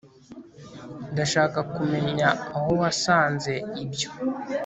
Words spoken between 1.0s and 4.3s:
Ndashaka kumenya aho wasanze ibyo